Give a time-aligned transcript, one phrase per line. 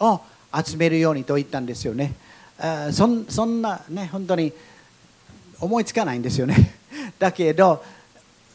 [0.00, 0.20] を
[0.52, 2.14] 集めるようにと言ったんですよね。
[2.58, 4.52] あそんそんなね、本当に
[5.60, 6.74] 思いつかないんですよね。
[7.18, 7.82] だけど、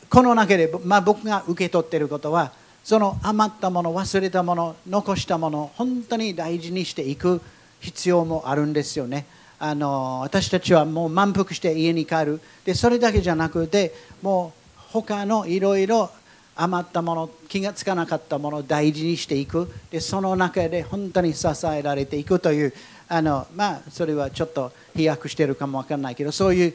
[0.10, 2.52] この中で、まあ、僕が受け取っていることは、
[2.84, 7.42] その余ったもの、忘れたもの、残したもの、本当に大事にしていく
[7.80, 9.26] 必要もあるんですよね。
[9.58, 16.12] あの私たちはもう満腹して家に帰るでそれだけじゃなくてもう他のいろいろ
[16.56, 19.72] 余ったもの気がつかなかったものを大事にしていく。
[19.92, 22.74] でその中で本当に支えられていくという
[23.08, 26.74] あの、まあ、それはちょっと飛躍しているかもわからないけどそういう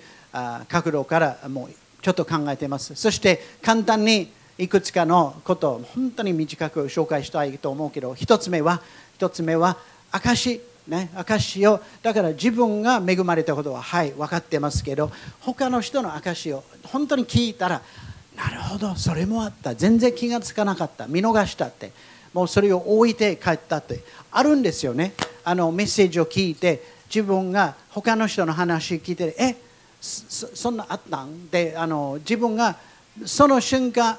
[0.69, 2.95] 角度からもうちょっと考えています。
[2.95, 8.83] そして簡単にいくつかのことを本当に短く紹介したいと思うけど一つ目は
[9.15, 9.79] 一つ目は
[10.13, 11.81] 証ね、証を。
[12.03, 15.11] だから自分が恵まれたことははい分かってますけど
[15.41, 17.83] 他の人の証を本当に聞いたら
[18.37, 18.95] なるほど。
[18.95, 19.75] それもあった。
[19.75, 21.07] 全然気がつかなかった。
[21.07, 21.93] 見逃したって。
[22.33, 24.01] もうそれを置いて帰ったって。
[24.31, 25.13] あるんですよね。
[25.45, 29.57] あのメッセージを聞いて自分が他の人の話聞いてえ
[30.01, 31.51] そそんなあったん？
[31.51, 32.77] であの自分が
[33.27, 34.19] その瞬間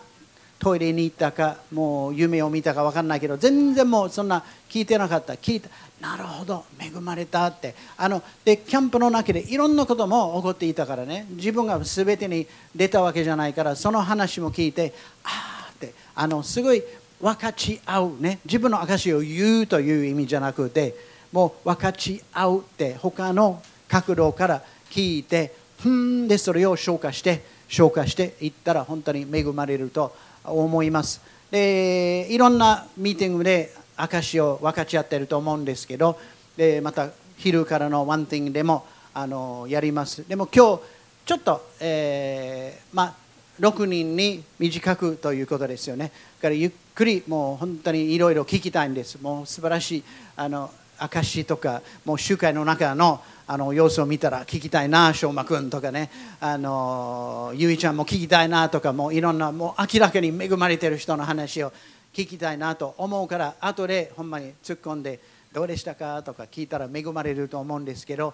[0.61, 5.33] トイレに行ったかもう夢を見たか分かんないけど全然もうそんな聞いてなかった。
[5.33, 5.69] 聞いた。
[5.99, 6.65] なるほど。
[6.79, 7.73] 恵まれたって。
[7.97, 11.25] あのでキャンプの中でいろんなことも起こっていたからね。
[11.31, 12.45] 自分が全てに
[12.75, 16.83] 出たわけじゃないからその話も聞いてああってあのすごい
[17.19, 18.37] 分かち合うね。
[18.45, 20.95] 自分の証を言うという意味じゃなくて
[21.31, 31.21] もう分かち合うって他の角度から聞いてふんでそれを消化して消化していったら本当に恵まれると思います。
[31.51, 36.17] でいろんなミーティングで証を分かち合ってると思うんですけど
[36.55, 40.27] でまた昼からのワンティングでもあのやります。
[40.27, 40.81] でも今日
[41.25, 43.13] ちょっと、えー、まあ
[43.59, 46.11] 6人に短くということですよね。
[46.37, 49.19] だからゆっくりもう本当にいろいろ聞きたいんです。
[49.21, 50.03] もう素晴らしい
[50.35, 61.73] あの証とかもう集会の中のあの様子を見たら聞きたいな、翔馬君とかね、あのゆいちゃんも聞きたいなとか、もういろんな、もう明らかに恵まれてる人の話を
[62.13, 65.19] 聞きたいなと思うから後でほんまに突っ込んで
[65.53, 68.33] どうでしたかとか聞いたら恵まれると思うんですけど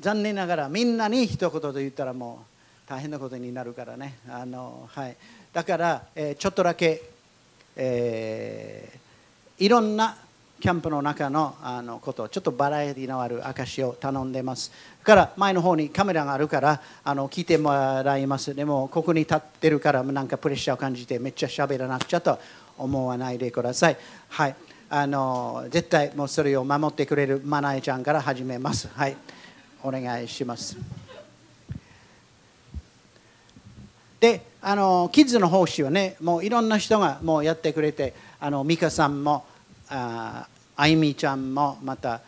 [0.00, 2.44] 残念ながらみんなに一言と言ったらも
[2.86, 4.18] う大変なことになるからね。
[4.28, 5.16] あの、はい、
[5.52, 7.02] だから、えー、ちょっとだけ、
[7.76, 10.16] えー、いろんな
[10.60, 14.70] キャンプの中のあのことちょっとバラエティのある証を頼んでます
[15.02, 22.38] から前の方にカメラがあるからあの聞いてもらいますでもここに立ってるからなんかプレッシャーを感じてめっちゃ喋らなくちゃと
[22.76, 23.96] 思わないでください。
[24.28, 24.56] はい、
[24.88, 28.88] あの絶対もうそれを守ってくれるマナエちゃんから始めます。
[28.94, 29.16] はい、
[29.82, 30.76] お願いします。
[34.20, 39.46] で、あのキッズの奉仕はね、もういろんな人がもうやってくれて、あの美香さんも、
[39.90, 40.46] あ
[40.76, 42.20] あいみちゃんも、また、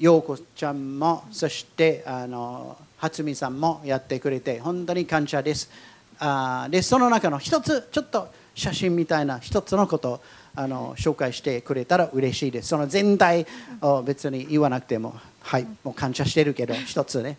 [0.00, 5.70] 陽子ちゃんも、そしてあの初美さんもやってくれて、本当に感謝です。
[6.18, 10.20] あで、その中の一つ、ちょっと写真みたいな一つのこと
[10.54, 13.46] あの紹介してくれたら嬉しいですその全体
[13.80, 17.38] を別に言わなくてもはいもう感謝してるけど一つね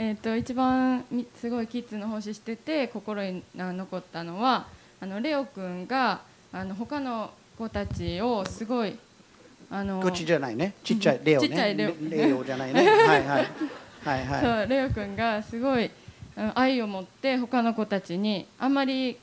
[0.00, 1.04] えーと、一番
[1.40, 4.68] すごいキッズの奉仕してて心に残ったのは
[5.00, 6.20] あのレオ君が
[6.52, 8.96] あの他の子たちをすごい
[9.70, 10.74] あの口じゃないね。
[10.84, 11.48] ちっちゃいレオね。
[11.48, 11.92] ちっちゃいレオ。
[12.08, 12.86] レオじゃないね。
[12.86, 13.46] はいはい。
[14.04, 15.90] はいはい、レオ君がすごい
[16.54, 19.18] 愛を持って他の子たちにあんまり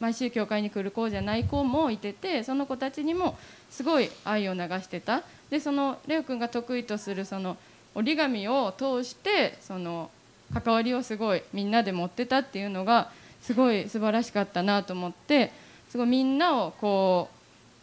[0.00, 3.38] 毎週教会に来る子じゃない子もいててその子たちにも
[3.70, 5.22] すごい愛を流してた。
[5.50, 7.56] でそのレオ君が得意とするその
[7.94, 10.10] 折り紙を通してその
[10.52, 13.10] 関わりをすごいみんなで持ってたっていうのが
[13.40, 15.52] すごい素晴らしかったなと思って
[15.88, 17.35] すごいみんなをこう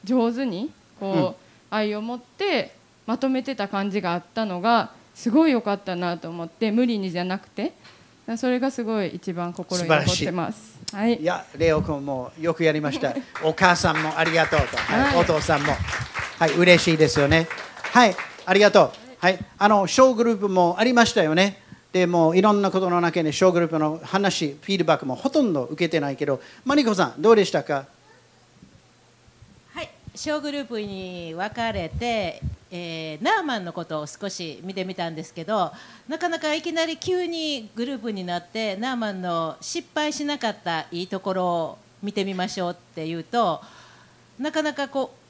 [0.04, 1.44] 上手にこう、
[1.74, 2.76] 愛を持って
[3.06, 7.74] まとめてた感じがあったのがすごい良かったなと思って無理にじゃなくて
[8.38, 10.80] それがすごい一番心に残ってます。
[10.94, 13.14] はい、いや、レオ君もよくやりました。
[13.44, 15.74] お母さんもありがとうと、はい、お父さんも、
[16.40, 17.48] はい、嬉しいですよね。
[17.92, 18.16] はい、
[18.46, 18.92] ありがとう。
[19.20, 21.62] はい、あの小グループもありましたよね。
[21.92, 27.74] でもいろんなことの中に小グループの話、フィードバックもほとんど受けてないけど、マニコさん、どうでしたか？
[27.74, 27.86] はい、
[30.16, 35.72] 小グループに分かれて、えー、ナーマンのことを少し見てみたんですけど
[36.08, 43.62] なかなかいきなり急にグループになってナーマンの失敗しなかったいいところを見てみましょうっていうと
[44.38, 45.24] なかなかこう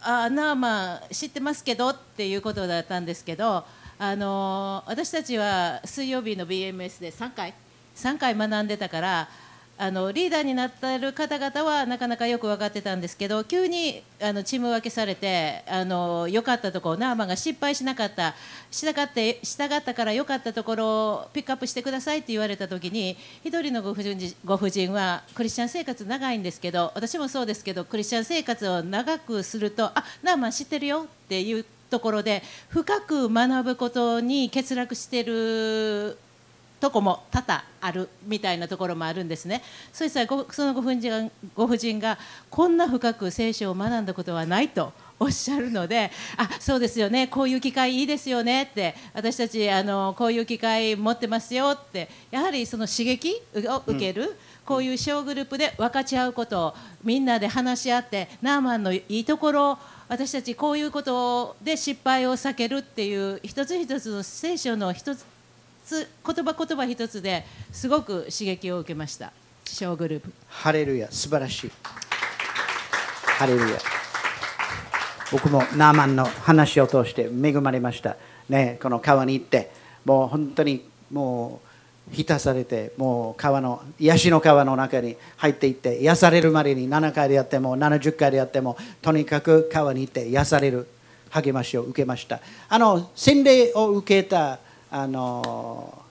[0.00, 3.64] あナーマン知ってますけどっていうことだったんですけど、
[3.98, 7.54] あのー、私たちは水曜日の BMS で3回
[7.96, 9.28] 3回学んでたから
[9.80, 18.34] あのリーダーになってる方々はなかなかよく分かってたんですけど急にあのチーム分けされてあの良かったところナーマンが失敗しなかった
[18.72, 36.18] 従って従ったから良かったところをピックアップしてくださいって言われた時に1人のご婦人ご婦人はクリスチャン生活長いんですけど私もそうですけどクリスチャン生活を長くするとあナーマン知ってるよっていうところで深く学ぶことに欠落してる
[36.80, 39.62] とこも多々あるみたいなところもあるんですね。
[39.92, 42.18] そしたらそのご婦人がご婦人が
[42.50, 59.78] こんな深く聖書を学んだことはないとおっしゃるのであそうですよねこういう機会いいですよねって私たちあのこういう機会持ってますよってやはりその刺激を受ける、うん、こういう小グループで分かち合うことをみんなで話し合ってナーマンのいいところを
[60.08, 65.24] 私たちこういうことで失敗を避けるっていう一つ一つの聖書の一つ
[65.88, 69.32] つ言葉言葉一つですごく刺激を受けました。
[69.64, 70.30] 小グループ。
[70.48, 71.08] ハレルヤ。
[71.10, 71.70] 素晴らしい。
[73.24, 73.78] ハレルヤ。
[75.32, 78.16] 僕もナーマンの話を通して恵まれました。
[78.50, 79.70] ねこの川に行って。
[80.04, 81.60] もう本当にも
[82.10, 90.86] う浸されてもう川の癒しの川の中に入っていって癒されるまでに7回でやっても70回でやってもとにかく川に行って癒される
[91.30, 92.40] 励ましを受けました。
[92.68, 96.02] あの洗礼を受けたあの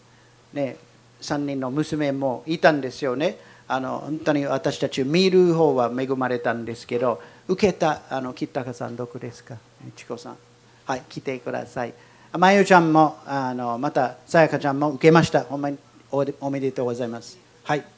[0.54, 0.78] ね
[1.22, 3.38] 3人の娘もいたんですよね。
[3.68, 9.58] あの本当に私たち見る方は恵まれたんですけど受けたあの吉高さんどこですか？
[9.96, 10.38] ちこさん。
[10.86, 11.94] はい来てください。
[12.32, 15.42] まゆちゃんもあのまたさやかちゃんも受けました。
[15.42, 15.78] ほんまに
[16.12, 17.38] おめでとうございます。
[17.64, 17.97] はい。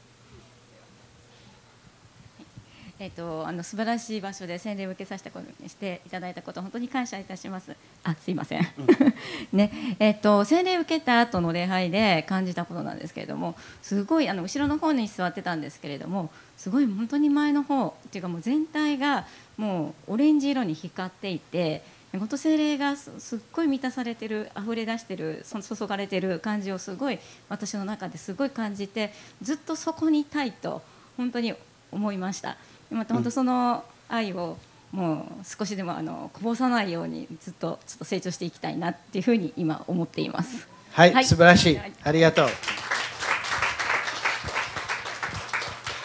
[3.00, 5.30] えっ、ー、とあの素晴らしい場所で洗礼を受けさせて
[5.66, 7.74] していただいたこと本当に感謝いたします。
[8.04, 8.68] あすいません。
[9.54, 19.26] ねえっ、ー、と洗礼を受けた後の礼拝で感じたことなんですけれども、すごいあの後ろの方に座ってたんですけれども、すごい本当に前の方っていうかもう全体が
[19.56, 21.82] もうオレンジ色に光っていて。
[22.12, 29.12] 本当精霊がすっごい満たされてる溢れ出してる注がれてる感じをすごい私の中ですごい感じて
[29.42, 30.82] ずっとそこにいたいと
[31.16, 31.54] 本当に
[31.92, 32.56] 思いました
[32.90, 34.56] また本当その愛を
[34.92, 40.66] もう少しでもあのこぼさないようにずっとちょっと成長していきたいなっていうふうに今思っています。
[40.92, 42.48] はい、はい、素晴らしい、ありがとう。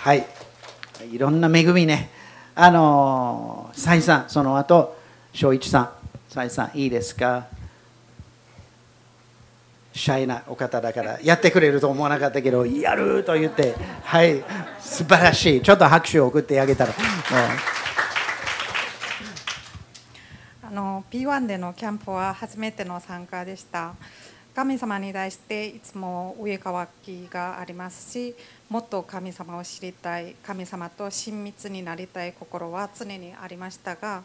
[0.01, 0.27] はい、
[1.11, 2.11] いろんな恵みね。
[2.53, 4.95] あのサイさん、その後、
[5.33, 5.89] 正一さん、
[6.29, 7.47] サイさんいいですか？
[9.95, 14.43] シャイなお方だからやってくれると思わなかったけどやると言ってはい
[14.79, 15.61] 素晴らしい。
[15.61, 16.93] ちょっと拍手を送ってあげたら。
[20.63, 23.95] あの P1 でのキャンプは初めての参加でした。
[24.53, 28.33] 神様に対していつも上かきがありますし
[28.69, 34.23] もっと神様を知りたい神様と親密になりたい心は常にありましたが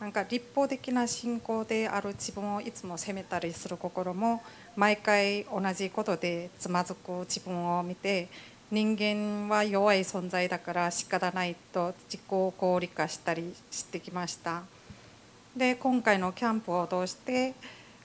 [0.00, 4.42] なんか立法的な信仰である自分をいつも責めたりする心も
[4.74, 8.28] 毎回同じことでつまずく自分を見て
[8.70, 14.62] 人間は弱い存在だから仕方ないと自己を合理化したりしてきました。
[15.54, 17.54] で今回のキャンプを通して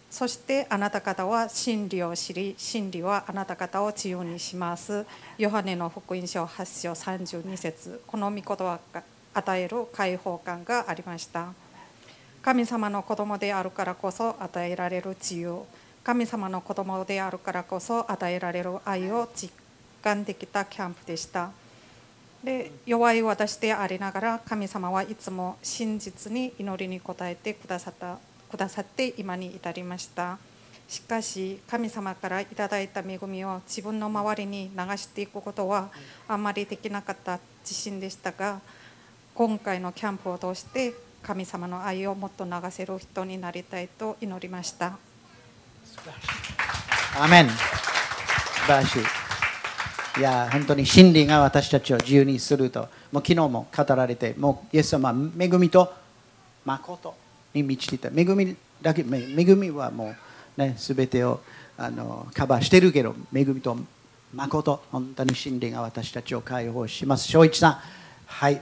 [0.09, 5.06] そしてあなた方は真理を知り真理はあなた方を自由にします。
[5.38, 9.03] ヨハネの福音書8章32節この御言葉が
[9.33, 11.64] 与える解放感がありました。
[12.45, 15.64] 神様の子供であるからこそ与えられる自由。
[16.04, 19.52] 神様の子供であるからこそ与えられる愛を実
[20.04, 21.49] 感できたキャンプでした。
[22.44, 28.19] で弱い私でありながら神様はいつも真実に祈りに応えてくださった
[28.52, 30.37] くださって今に至りました。
[30.87, 35.90] しかし神様からいただいた恵みを自分の周りに流していくことは
[36.28, 38.61] あまりできなかった自信でしたが
[39.33, 40.94] 今回のキャンプを通して
[41.25, 44.95] 神様の愛をもっと流せる人になりたいと祈りました。
[47.19, 47.55] アメン素
[48.67, 49.01] 晴らしい。
[50.19, 55.91] いや本当に真理が私たちを自由にするともう昨日も語られてもうイエス様は恵みと
[56.63, 57.15] 誠
[57.53, 59.05] に満ちていた恵みだけ恵
[59.55, 60.15] みはも
[60.57, 61.41] うね全てを
[61.75, 63.75] あのカバーしてるけど恵みと
[64.31, 67.27] 誠本当に真理が私たちを解放します。
[67.27, 67.79] 正一さん。
[68.27, 68.61] はい。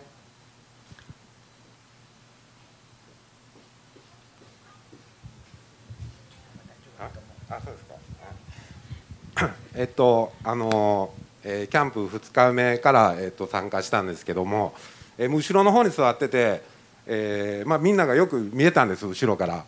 [9.84, 11.14] えっとあの、
[11.44, 14.74] えー、キャンプ2日目から、えっと、参加したんですけども、
[15.18, 16.64] えー、後ろの方に座ってて、
[17.06, 19.66] えーまあ、みんながよく見えたんです後ろから。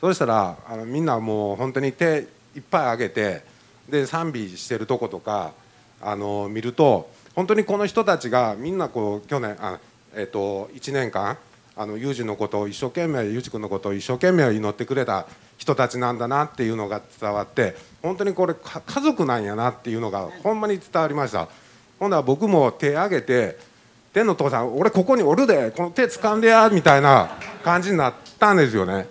[0.00, 3.42] そうしたらあのみんなもう本当に手いっぱい上げて
[3.88, 5.52] で賛美してるとことか
[6.00, 9.80] あの見ると本当にこの人たちがみんなこう去年あ、
[10.14, 11.38] えー、と1年間
[11.74, 15.26] あのユージのことを一生懸命ユージ君のことを一生懸命祈ってくれた
[15.58, 21.48] 人たちなんだなっていうのが伝わって本当にこれ家族なんやなっていうのがほんまに伝わりました。
[21.98, 23.58] ほんなら僕も手挙げて
[24.12, 29.08] 「天の父さん俺ここにおるでこの手掴んでや」みたいな感じになったんですよね。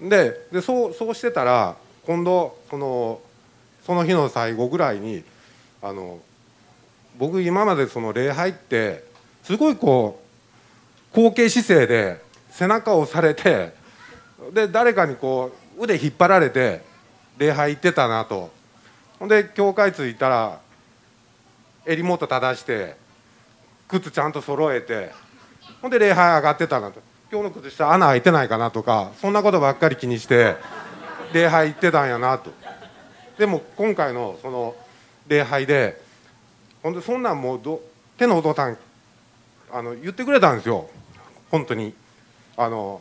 [0.00, 1.76] ででそうそうしてたら
[2.06, 3.20] 今度その
[3.86, 5.24] その日の最後ぐらいに
[5.80, 6.20] あの
[7.18, 9.04] 僕今までその礼拝って
[9.42, 10.20] すごいこ
[11.12, 13.74] う後傾姿勢で背中を押されて
[14.52, 16.82] で誰かにこう腕引っ張られて
[17.38, 18.50] 礼拝行ってたなと。
[19.18, 20.60] ほんで教会着いたら
[21.86, 22.96] 襟元正して
[23.88, 25.12] 靴ちゃんと揃えて
[25.80, 27.00] ほんで礼拝上がってたなと。
[27.30, 30.56] 今日の靴下穴開いてないかなとかそんなことばっかり気にして
[31.32, 32.50] 礼拝行ってたんやなと。
[33.38, 34.74] でも今回のその
[35.26, 36.00] 礼拝で
[36.82, 37.80] 本当そんなんもうど
[38.18, 38.76] 手のお父さん
[39.72, 40.88] あの言ってくれたんですよ。
[41.50, 41.94] 本当に。
[42.56, 43.00] あの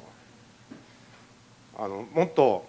[1.81, 2.63] あのもっと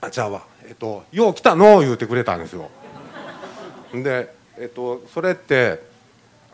[0.00, 2.68] あじゃあえっと「よう来たの」言うてくれたんですよ。
[3.94, 5.80] でえっとそれって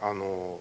[0.02, 0.60] あの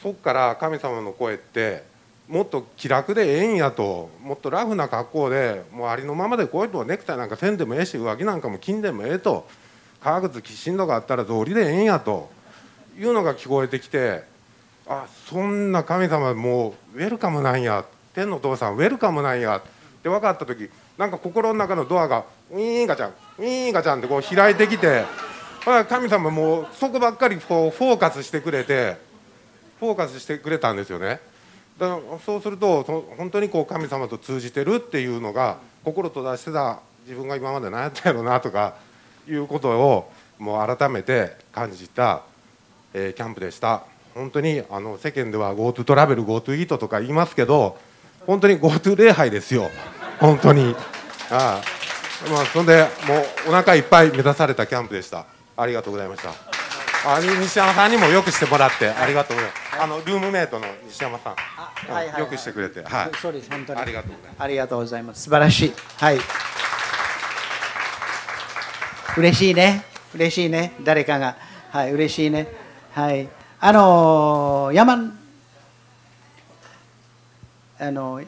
[0.00, 1.82] そっから神様の声って
[2.28, 9.48] もっと気楽でええんやともっとラフな格好でもうありのままでこういうとネクタイなんかせんでもええし上着なんかも金でもええと
[10.00, 12.30] 革靴きしんどがあったら草履でええんやと
[12.96, 14.22] いうのが聞こえてきて
[14.86, 18.74] あそんな神様もうウェルカムなんや天の父さん。
[18.74, 19.62] ウェルカムなんや。
[20.02, 25.04] って分かった時なんか心の中のドアがウィーンガチャンウィーンガチャンってこう開いてきて
[25.88, 28.96] 神様もうそこばっかりこうフォーカスしてくれて
[29.78, 31.20] フォーカスしてくれたんですよね。
[31.78, 32.82] だからそうすると
[33.16, 38.74] 本当にこう神様と通じてるっていうのが心と出してた自分が今まで何やったやろなとか
[39.28, 42.22] いうことをもう改めて感じた、
[42.92, 43.84] えー、キャンプでした。
[44.14, 47.78] 本当にあの世間では GoTo トラベル GoTo イートとか言いますけど
[48.26, 49.70] 本当に GoTo 礼拝ですよ。
[50.18, 50.74] 本当に。
[51.30, 51.82] ああ。
[52.30, 55.26] まあそんでもうお腹いっぱい満たされたキャンプでした。
[55.56, 56.30] ありがとうございました。
[57.04, 63.80] あ西山さんにもよくしてもらってありがとうございます、あのルームメイトの西山さん、はいはい、よくしてくれて、はい、そうです本当に。
[63.80, 64.42] ありがとうございます。
[64.42, 65.22] ありがとうございます。
[65.22, 65.72] 素晴らしい。
[65.96, 66.18] はい。
[69.16, 69.84] 嬉しいね。
[70.14, 70.74] 嬉しいね。
[70.84, 71.36] 誰かが。
[71.70, 72.46] はい嬉しいね。
[72.92, 73.28] はい。
[73.58, 75.21] あの山
[77.82, 78.22] あの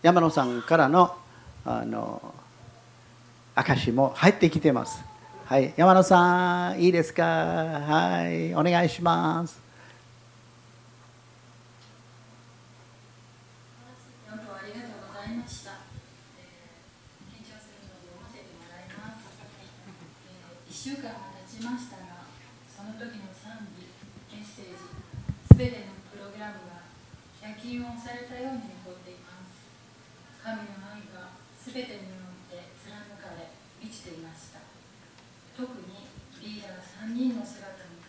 [0.00, 1.14] 山野さんからの
[1.62, 2.34] あの
[3.54, 5.04] 証も入ってきてます。
[5.44, 7.22] はい、山野さん、いいですか？
[7.22, 9.60] はい、お願いします。
[20.70, 21.10] 週間が
[21.46, 22.24] 経ちましたが、
[22.74, 23.84] その時の賛美、
[24.34, 24.72] メッセージ、
[25.52, 26.80] すべてのプログラムが
[27.40, 29.72] 焼き印をされたように残っています。
[30.44, 34.60] 神の愛がすべてにおいて貫かれ、満ちていました。
[35.56, 36.08] 特に
[36.40, 38.00] リーダー3人の姿に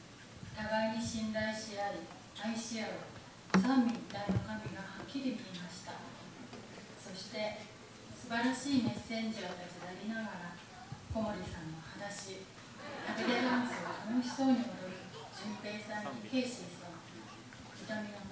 [0.55, 2.05] 互いに信頼し合い
[2.39, 5.99] 愛し合う三位一体の神がはっきり見えました
[6.95, 7.59] そして
[8.15, 10.55] 素晴らしいメッセンジャーたちでありながら
[11.11, 12.47] 小森さんの裸足
[13.09, 14.95] アビデダンスを楽しそうに踊る
[15.35, 16.95] 淳平さんにケイシーさん
[17.75, 18.30] 痛みの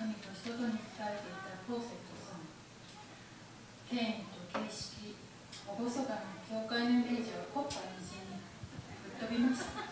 [0.00, 2.48] 神と人とに仕えていたコーセットさん
[3.84, 4.64] 権威と形
[4.96, 8.40] 式厳かな教会のイメージはコッパにじみ
[9.20, 9.90] 飛びました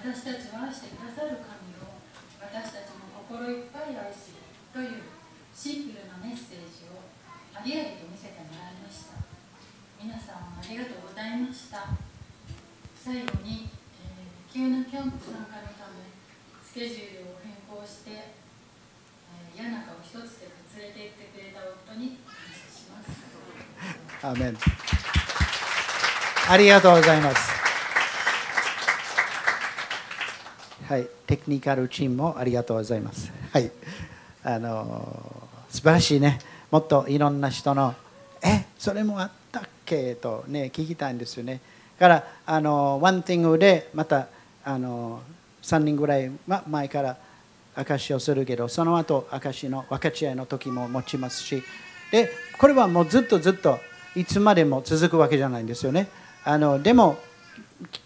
[0.00, 1.44] 私たちを愛してくださる。
[1.44, 2.00] 神を
[2.40, 4.40] 私たちも心いっぱい愛する。
[4.72, 5.12] という
[5.52, 7.04] シンプルなメッセージを
[7.52, 9.20] ありありと見せてもらいました。
[10.00, 11.92] 皆さんありがとうございました。
[12.96, 13.68] 最後に、
[14.00, 16.00] えー、急なキャンプ参加のため
[16.70, 20.46] スケジュールを変更して、えー、谷中を一つで
[20.78, 21.58] 連れて行ってくれた
[21.90, 24.56] 夫に感謝しますアメン
[26.48, 27.50] ありがとうございます
[30.86, 33.32] はい、テクニカルチームもありがとうございます。
[33.52, 33.70] はい、
[34.44, 36.38] あの素晴らしいね。
[36.70, 37.94] もっといろんな人の
[38.42, 40.16] えそれもあったっけ？
[40.16, 41.60] とね聞きたいんですよね。
[41.98, 44.26] だからあのワンティングでまた
[44.64, 45.20] あの
[45.62, 46.30] 3人ぐらい
[46.68, 47.16] 前から
[47.74, 51.62] 証しをするけどその後証しの分かち合いの時も持ちますし
[52.10, 53.78] でこれはもうずっとずっと
[54.16, 56.08] いつまでも続くわけじゃないんですよね。
[56.44, 57.18] あのでも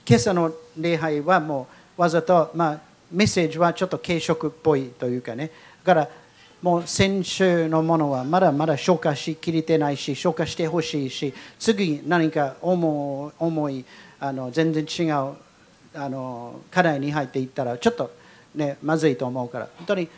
[0.07, 2.81] 今朝の礼拝はもうわざと、まあ、
[3.11, 5.51] メッセージはちょっと軽食っぽいというかね
[5.85, 6.09] だから
[6.63, 13.33] もう先週のものはまだまだ消化しきれてないし消化してほしいし次何か重
[13.71, 13.85] い
[14.19, 15.35] あの全然違う
[15.95, 18.11] あの課題に入っていったらちょっと、
[18.55, 19.69] ね、まずいと思うから。
[19.79, 20.09] 本当に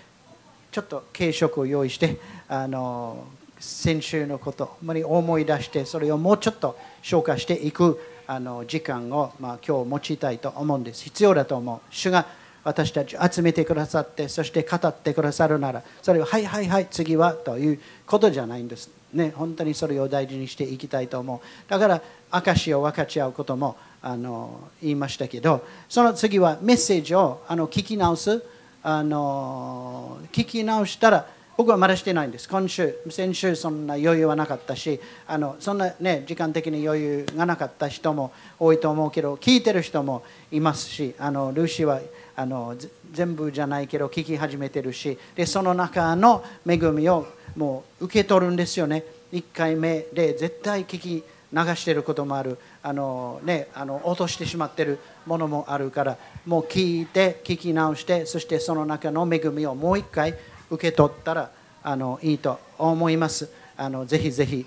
[0.72, 2.18] ちょっと軽食を用意して
[2.48, 3.24] あの
[3.58, 11.04] 先週のことを思い出してそれをもうちょっと消化していくあの時間を、まあ、今日持ちたいと思うんです。
[11.04, 11.80] 必要だと思う。
[11.90, 12.26] 主が
[12.64, 19.32] 私たち集めてくださってそして語ってくださるならそれははいはいはい次はということじゃないんですね。
[19.34, 21.70] 本当にそれを大事にしていきたいと思う。
[21.70, 28.40] だから証を分かち合うこともあの言いましたけどその次はメッセージをあの聞き直す
[28.80, 32.48] あの聞き直したら僕はまだしてないんです。
[32.48, 40.22] 今週先週そんな余裕はなかったしあのそんなね時間的に余裕がなかった人も多いと思うけど聞いてる人も
[40.52, 42.00] いますしあのルーシーは
[42.36, 42.76] あの
[43.10, 49.02] 全部じゃないけど聞き始めてるしでその中の恵みをもう受け取るんですよね。
[49.32, 52.58] 1回目で絶対聞き流してることもある。
[52.86, 56.16] あの、ね、あの落としてしまってるものもあるから
[56.46, 60.34] もう聞いて聞き直してそしてその中の恵みをもう一回
[60.70, 61.50] 受け取ったら
[61.82, 63.50] あのいいと思います。
[63.76, 64.64] あのぜひぜひ。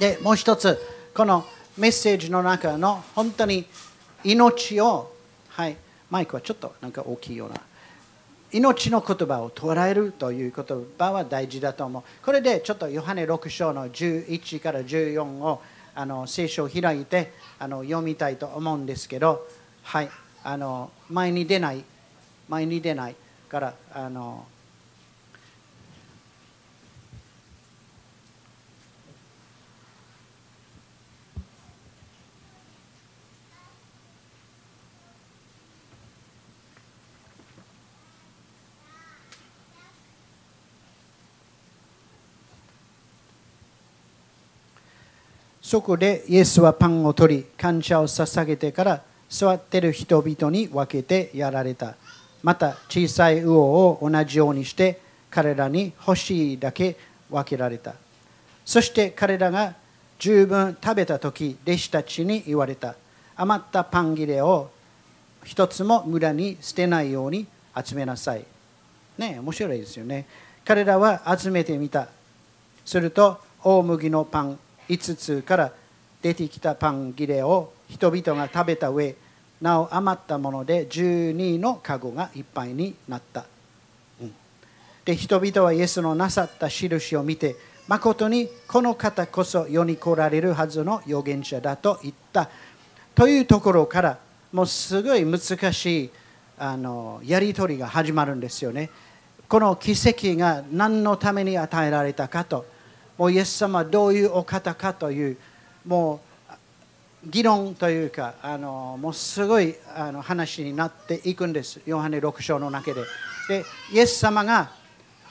[0.00, 0.78] でもう一つ
[1.14, 1.44] この
[1.76, 3.66] メッセージの中の本当に
[4.24, 5.12] 命を
[5.50, 5.76] はい
[6.08, 7.60] マイクはちょっとなんか大きいような。
[8.52, 12.02] 命の言葉を捉えるという言葉は大事だと思う。
[12.24, 15.60] これでちょっとヨハネ6章の11から14を
[15.98, 19.48] あの聖書を開いてあの読みたいと思うんですけど
[19.82, 20.08] はい
[20.44, 21.82] あの前に出ない
[22.48, 23.16] 前に出ない
[23.48, 24.46] からあの
[45.68, 51.94] そこでイエスはパンを取り感謝を捧げてから座っている人々に分けてやられた。
[52.42, 54.98] また小さい魚を同じようにして
[55.28, 56.96] 彼らに欲しいだけ
[57.28, 57.92] 分けられた。
[58.64, 59.74] そして彼らが
[60.18, 62.94] 十分食べた時弟子たちに言われた。
[63.36, 64.70] 余ったパン切れを
[65.44, 68.44] 一つも無駄に捨てないように集めなさい。
[69.18, 70.24] ね面白いですよね。
[70.64, 72.08] 彼らは集めてみた。
[72.86, 75.72] すると大麦のパン5つから
[76.22, 79.14] 出てきたパン切れを人々が食べた上
[79.60, 83.44] なお余ったもので12の籠がいっぱいになった、
[84.20, 84.34] うん、
[85.04, 87.56] で人々はイエスのなさった印を見て
[87.88, 92.50] 誠にこの方こそ世に来られるはずの預言者だと言った。
[93.14, 94.18] というところから
[94.52, 95.40] もうすごい難
[95.72, 96.10] しい
[96.58, 98.90] あのやり取りが始まるんですよね。
[99.48, 102.66] この奇跡が何のために与えられたかと。
[103.18, 105.36] もうイエス様どういうお方かという
[105.84, 106.20] も
[107.24, 111.80] う議論というかあのもうすごいあの話になっていくんです。
[111.84, 113.02] ヨハネ6章の中で。
[113.48, 114.70] でイエス様が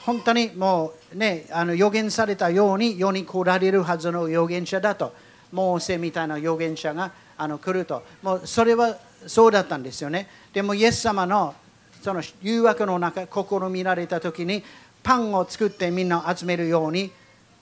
[0.00, 5.14] 本当にもうねあの予言されたように世に来られるはずの預言者だと
[5.50, 8.02] モーセみたいな預言者があの来ると。
[8.22, 8.96] もうそれは
[9.26, 10.28] そうだったんですよね。
[10.52, 11.54] でもイエス様の
[12.02, 14.62] その誘惑の中試みられた時に
[15.02, 17.10] パンを作ってみんな集めるように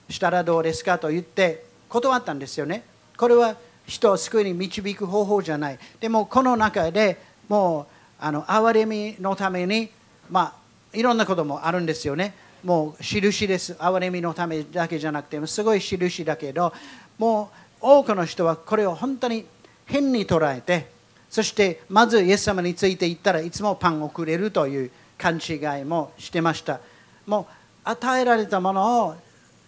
[0.09, 2.85] したらどうですかと言って断ったんですよね。
[3.17, 5.79] これは人を救いに導く方法じゃない。
[6.01, 7.87] でもこの中でもう
[8.19, 9.91] あの憐れみのために、
[10.31, 10.55] まあ、
[10.97, 12.35] いろんなこともあるんですよね。
[12.65, 13.75] もう印です。
[13.75, 16.73] 憐れみのためだけじゃなくて、すごい印だけど、
[17.19, 19.47] もう多くの人はこれを本当に
[19.85, 20.89] 変に捉えて、
[21.31, 26.81] そしてまずイエス様についていったらいつもパンをくれるという勘違いもしてました。
[27.27, 27.53] もう
[27.85, 29.17] 与えられたものを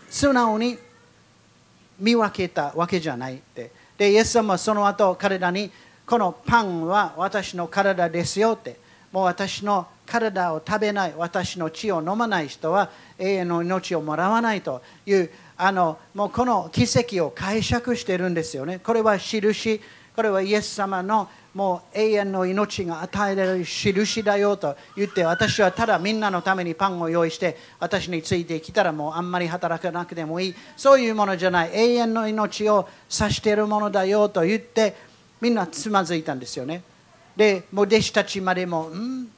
[0.08, 0.78] 素直に
[1.98, 3.70] 見分けたわけじゃないって。
[3.96, 5.70] で、イエス様はその後彼らに、
[6.06, 8.78] このパンは私の体ですよって。
[9.12, 18.78] もう私の体を食べない、私の血を飲まない人は永遠の命をもらわないという、あのもうこの奇跡を解釈してるんですよね。
[18.78, 19.80] これは印、
[20.18, 34.96] これはイエス様のもう永遠の命が与えられる印だよと言って私はただみんなのためにパンを用意して私についてきたらもうあんまり働かなくてもいいそういうものじゃない永遠の命を指しているものだよと言って
[35.40, 36.82] みんなつまずいたんですよね
[37.36, 39.28] でもう弟子たちまでもうん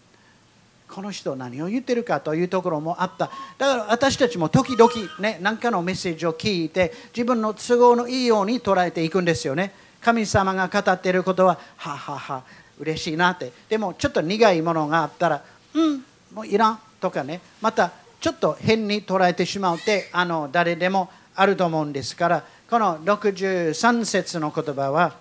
[0.89, 4.91] この人何を言ってるかというところもあっただから私たちも時々
[5.21, 12.43] ね何かのメッセージを聞いて自分の都合のいいように捉えていくんですよね神様が語っていることはははは
[12.79, 13.53] 嬉しいなって。
[13.69, 15.43] でもちょっと苦いものがあったら
[15.75, 17.41] うんもういらんとかね。
[17.61, 22.45] またちょっと変に捉えてしまうってあの誰でもあると思うんですから。
[22.71, 25.17] この63節の言葉は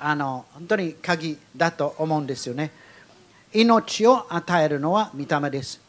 [0.00, 2.72] あの本当に鍵だと思うんですよね。
[3.52, 5.80] 命を与えるのは御霊です。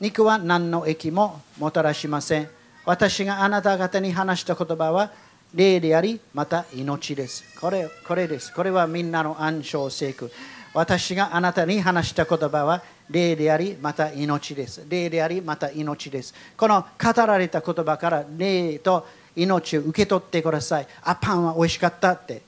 [0.00, 2.48] 肉は何の益ももたらしません。
[2.84, 5.10] 私があなた方に話した言葉は
[5.54, 7.44] 霊でありまた命です。
[7.60, 8.52] これこれです。
[8.52, 10.30] これはみんなの暗唱聖句。
[10.74, 14.86] 私があなたに話した言葉は霊でありまた命です。
[14.88, 16.34] 霊でありまた命です。
[16.56, 20.86] この語られた言葉から霊と命を受け取ってください。
[21.02, 22.42] あパンは美味しかったって。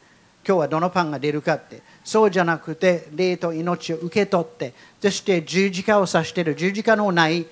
[0.47, 1.83] 今日はどのパンが出るかって。
[2.03, 4.73] そうじゃなくて霊と命を受け取って。
[5.03, 6.55] そして十字架を指している。
[6.55, 7.47] 十字架のない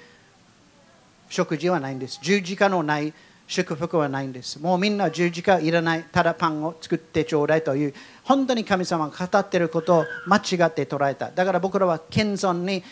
[1.28, 2.18] 食事はないんです。
[2.22, 4.58] 十字架のない食事祝福はないんです。
[4.60, 11.30] もうみんな十字架いらないただパンを作ってちょうだいという本当に神様が語っていることを間違って捉えた。
[11.30, 12.82] だから僕らは謙遜に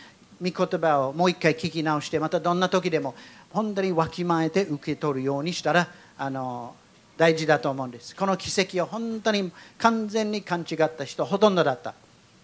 [0.43, 3.15] 御言葉をもう一回聞き直してまたどんな時でも
[3.51, 6.75] 本当にわきまえて受け取るようにしたらあの
[7.17, 8.17] 大事だと思うんです。
[8.17, 11.95] この奇跡を本当に完全に勘違った人ほとんどだった。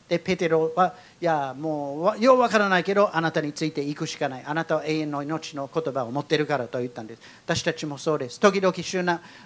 [0.09, 4.45] でペテロはいやもうようわからないけどあなたについていくしかない。
[4.47, 7.23] あなたは永遠の命の言葉を持っているからと言ったんです。
[7.45, 8.39] 私たちもそうです。
[8.39, 9.03] 時々主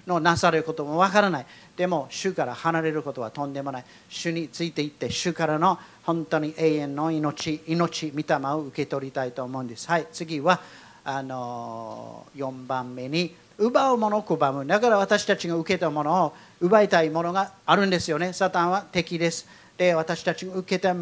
[0.07, 1.47] のなさることもわからない。
[1.77, 3.85] でも主から離れることはとんでもない。
[4.09, 9.89] 主についていって主からの本当に永遠の命命御霊を受け取りたいと思うんです。
[9.89, 10.61] はい次は
[11.05, 14.67] あの4番目に奪うものを拒む。
[14.67, 18.33] だから私たちが受けたものを奪いたいものがあるんですよね。
[18.33, 19.47] サタンは敵です。
[19.81, 20.95] で私たちが受けた恵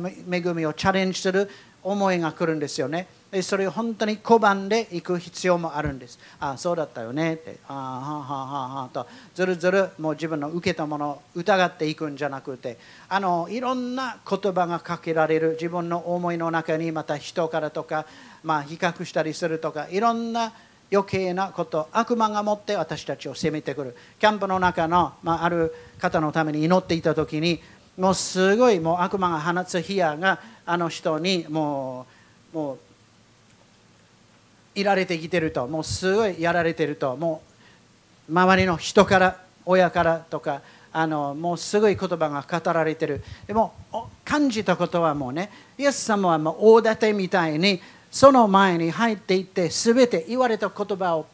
[0.55, 1.51] みをチャレンジする
[1.83, 3.09] 思いが来るんですよね。
[3.33, 6.17] でそれを本当に拒んでいく必要もあるんです。
[6.39, 18.07] ああ、そうだったよねって、ああ、はあ、はあ、はあと、ずるずるもう自分の受けたものを疑っていくんじゃなくて、あのいろんな言葉がかけられる自分の思いの中にまた人からとか、
[18.45, 20.53] まあ、比較したりするとか、いろんな
[20.93, 27.61] 余計なこと悪魔が持って私たちを責めてくるキャンプの中の、まあ、ある方のために祈っていた時に
[27.99, 32.07] もうすごいもう悪魔が放つ火矢があの人にも
[32.55, 32.79] うもう
[34.79, 37.43] いられてきてるともうすごいやられてるとも
[38.29, 43.23] う周りの人から親からとかあのもうすごい言葉が語られてる。
[43.47, 43.75] でも
[44.25, 47.81] 感じたことはもうねイエス様はもう大盾みたいに
[48.11, 51.27] その前に入っていって全て言われた言葉を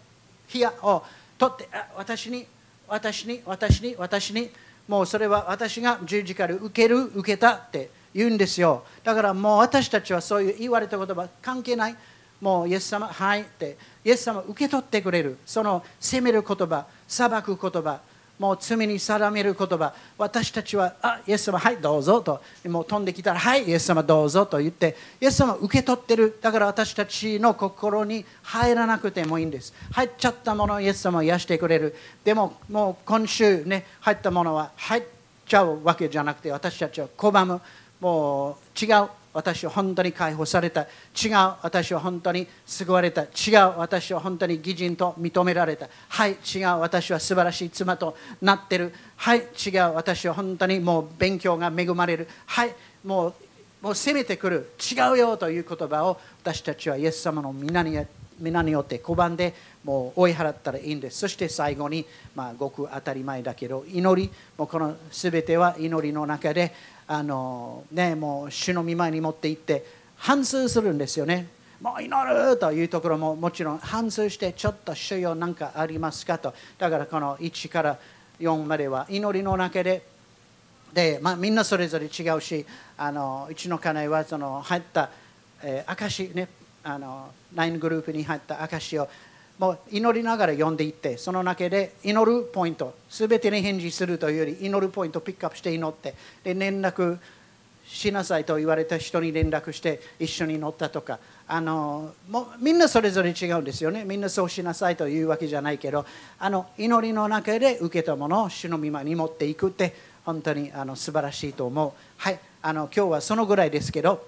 [0.48, 1.04] 火矢を
[1.36, 2.46] 取って私に
[2.88, 4.50] 私に私に私に
[4.86, 8.84] もうそれは私が十字架で受ける受けたって言うんですよ。
[9.02, 11.96] だからもう私たちはそういう言われた言葉関係ない。
[12.40, 15.38] もうイエス様はいってイエス様受け取ってくれる。
[15.46, 18.00] その責める言葉裁く言葉
[18.38, 19.94] もう罪に定める言葉。
[20.18, 22.42] 私たちはあイエス様はいどうぞと。
[22.66, 26.38] もう飛んできたらはいイエス様どうぞと言ってイエス様受け取ってる。
[26.40, 29.72] だから私たちの心に入らなくてもいいんです。
[29.92, 31.94] 入っちゃったものをイエス様は癒してくれる。
[32.24, 35.02] でももう今週ね入ったものは入っ
[35.46, 37.60] ちゃうわけじゃなくて私たちは拒む。
[38.00, 39.08] もう違う。
[39.34, 40.82] 私は本当に解放された。
[40.82, 43.22] 違う私は本当に救われた。
[43.22, 45.88] 違う私は本当に義人と認められた。
[46.08, 48.94] はい違う私は素晴らしい妻となってる。
[49.16, 52.28] はい違う私は本当にもう勉強が恵まれる。
[52.46, 53.34] はいもう
[53.82, 54.70] もう責めてくる。
[54.78, 57.98] 違うよという言葉を私たちはイエス様の皆に
[58.38, 61.18] 皆によって拒んでもう追い払ったらいいんです。
[61.18, 64.30] そして最後に、まあ、ごく当たり前だけど祈り。
[64.56, 66.72] もうこの全ては祈りの中で
[67.06, 69.84] あの、ね、もう主の見舞いに持って行って
[70.16, 71.48] 反数するんですよね。
[71.80, 77.98] もう祈るというところももちろん反数してちょっと主よ何かありますかとだからこの1から
[78.40, 80.02] 4までは祈りの中で
[80.94, 82.64] で、まあ、みんなそれぞれ違うし
[82.96, 85.10] あのうちの家内はその入った、
[85.62, 86.48] えー、証ね
[86.84, 89.08] あの9グループに入った証を
[89.58, 97.18] もう祈りながら読んでいってその中で祈るポイントすべてに返事するというより祈るポイントをピックアップして祈ってで連絡
[97.86, 101.18] しなさいと言われた人に連絡して一緒に乗ったとか。
[101.46, 104.04] あのもうみんなそれぞれ違うんですよね。
[104.04, 106.06] みんなそうしなさいというわけじゃないけど
[106.38, 111.92] あの祈りの中で受けたものを主の御間に持っていくって本当にあの素晴らしいと思う。
[112.16, 112.38] はい。
[112.62, 114.24] あの今日はそのぐらいですけど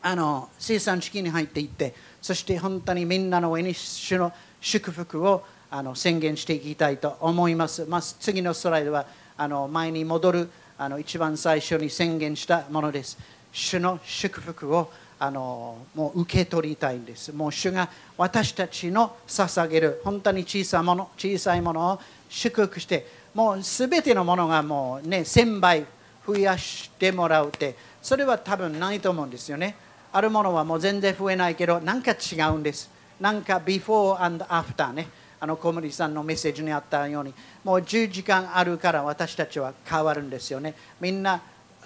[0.00, 7.84] あの生産式に入っていってそして本当にみんなの上に主の祝福をあの宣言していきたいと思います。
[7.86, 9.06] まあ、次のスライドは
[9.36, 13.18] あの前に戻るあの一番最初に宣言したものです。
[13.52, 17.32] 主の祝福をあのもう受け取りたいんです。
[17.32, 25.86] もう主が私たちの捧げる本当に小さいもの小さいものを祝福してもうすべてのものがもうね1000倍
[26.26, 29.74] 増やしてもらうってそれは多分ないと思うんですよね。
[30.12, 32.90] あるものはもう全然増えないけどなんか違うんです。
[33.20, 35.08] なんか before and after ね。
[35.40, 37.34] あの小森さんのメッセージにあったように。
[37.64, 40.74] もう10時間あるから私たちは変わるんですよね。
[41.00, 41.40] みんな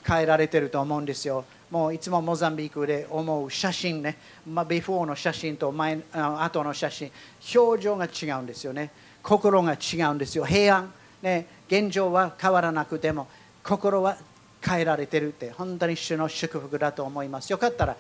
[0.07, 1.45] 変えられてると思うんですよ。
[1.71, 7.11] もういつもモザンビークで思う写真ね、まあ、ビフォーの写真と前あ後の写真。
[7.55, 8.91] 表情が違うんですよね。
[9.23, 10.45] 心が違うんですよ。
[10.45, 13.27] 平安、ね、現状は変わらなくても
[13.65, 14.17] 心は
[14.63, 15.51] 変えられてるって。
[15.51, 17.51] 本当に主の祝福だと思います。
[17.51, 17.97] よかったら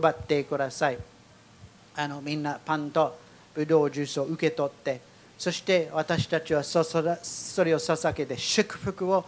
[0.00, 0.98] 配ってください。
[1.94, 3.18] あのみんなパンと
[3.54, 5.00] ブドウジュースを受け取って
[5.38, 9.24] そして私たちはそそれを捧げて祝福を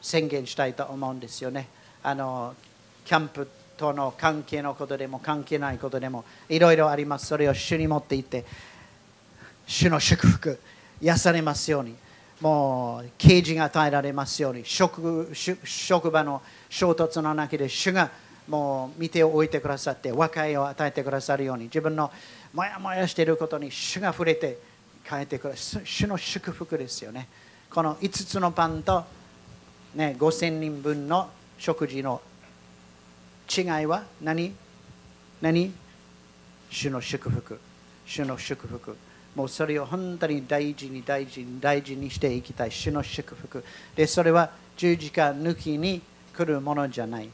[0.00, 1.68] 宣言したいと思うんですよね。
[2.02, 2.54] あの
[3.04, 7.26] キャンプとの関係のことでも関係ないことでもいろいろあります。
[7.26, 8.44] それを主に持っていって
[9.66, 10.58] 主の祝福
[11.00, 11.94] 癒されますように。
[12.40, 14.64] もう啓示が与えられますように。
[14.64, 18.10] 職職場の衝突の中で主が
[18.48, 22.10] もう見ておいてくださって和解を与えてくださるように自分の
[22.52, 24.58] もやもやしていることに主が触れて
[25.04, 27.28] 変えてくださる主の祝福ですよね。
[27.70, 29.04] この5つのパンと、
[29.94, 31.28] ね、5000人分の
[31.58, 32.20] 食事の
[33.54, 34.54] 違いは何？
[35.40, 35.72] 何？
[36.70, 37.58] 主の祝福。
[38.06, 38.96] 主の祝福。
[39.34, 42.70] もうそれを本当に大事に大事に大事にしていきたい。
[42.70, 43.64] 主の祝福。
[43.94, 46.00] でそれは十字架抜きに
[46.34, 47.28] 来るものじゃない。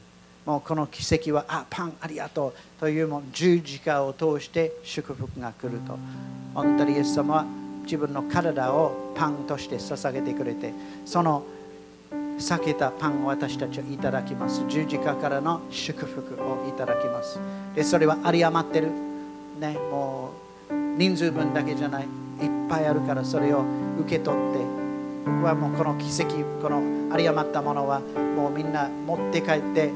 [0.45, 5.97] もうこの奇跡はあパンありがとうというも十字架を通して祝福が来ると。
[6.53, 7.45] 本当にイエス様は
[7.83, 10.73] 自分の体をパンとして捧げてくれて
[11.05, 11.43] その
[12.37, 14.63] 避けたパンを私たちはいただきます。
[14.67, 17.39] 十字架からの祝福をいただきます。
[17.75, 18.91] でそれは有り余ってる。
[19.59, 20.31] ねも
[20.69, 22.03] う人数分だけじゃない。
[22.03, 22.09] いっ
[22.69, 23.63] ぱいあるからそれを
[23.99, 24.83] 受け取って。
[25.25, 28.01] 僕はもうこの奇跡この有り余ったものは
[28.35, 29.89] もうみんな持って帰って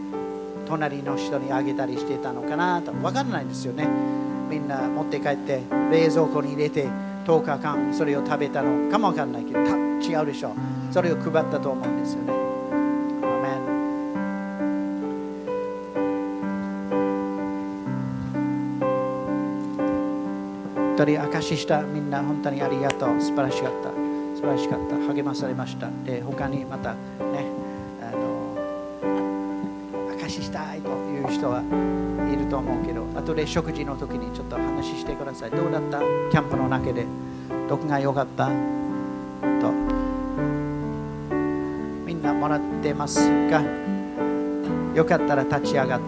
[0.67, 2.91] 隣の人にあげたりしてたのかなと。
[2.91, 3.87] 分からないんですよね。
[4.49, 6.87] みんな持って帰って冷蔵庫に入れて
[7.25, 10.53] 10日間それを食べたのかも分からないけど違うでしょう。
[10.93, 12.33] それを配ったと思うんですよね。
[20.97, 23.21] 本当に証ししたみんな本当にありがとう。
[23.21, 23.89] 素晴らしかった。
[24.35, 24.95] 素晴らしかった。
[25.13, 25.89] 励まされました。
[26.03, 26.95] で他にまた
[30.41, 31.61] ししたいという人は
[32.31, 35.51] いると思うけど後で食事の時にちょっと話してください。
[35.51, 35.99] どうだった？
[36.31, 37.05] キャンプの中で。
[37.67, 38.47] どこが良かった？
[38.47, 38.53] と。
[42.05, 43.61] みんなもらってますが
[44.95, 46.05] よかったら立ち上がって。